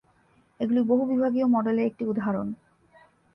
[0.59, 2.47] এগুলি বহু-বিভাগীয় মডেলের একটি উদাহরণ।